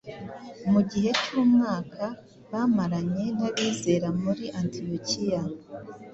[0.71, 2.03] mu gihe cy’umwaka
[2.51, 5.41] bamaranye n’abizera muri Antiyokiya.